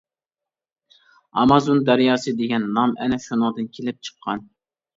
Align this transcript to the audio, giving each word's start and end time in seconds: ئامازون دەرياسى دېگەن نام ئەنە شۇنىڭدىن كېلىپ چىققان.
ئامازون 1.41 1.83
دەرياسى 1.91 2.35
دېگەن 2.41 2.67
نام 2.81 2.97
ئەنە 2.99 3.23
شۇنىڭدىن 3.29 3.71
كېلىپ 3.79 4.05
چىققان. 4.11 4.47